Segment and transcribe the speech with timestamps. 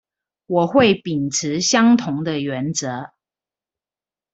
[0.47, 3.11] 我會秉持相同的原則